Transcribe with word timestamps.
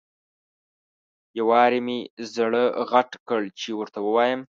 یو 1.37 1.45
وارې 1.51 1.79
مې 1.85 1.97
زړه 2.33 2.63
غټ 2.91 3.09
کړ 3.27 3.41
چې 3.59 3.69
ورته 3.79 3.99
ووایم. 4.01 4.39